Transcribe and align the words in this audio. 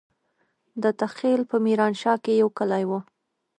دته 0.83 1.05
خېل 1.15 1.41
په 1.51 1.55
ميرانشاه 1.65 2.17
کې 2.23 2.33
يو 2.41 2.49
کلی 2.57 2.83
وو. 2.89 2.99